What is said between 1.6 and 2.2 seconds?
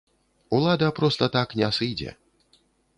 не сыдзе.